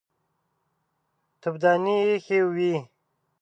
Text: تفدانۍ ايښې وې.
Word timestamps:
تفدانۍ 1.41 1.95
ايښې 2.05 2.39
وې. 2.53 2.73